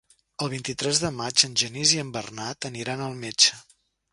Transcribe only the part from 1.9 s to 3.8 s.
i en Bernat aniran al metge.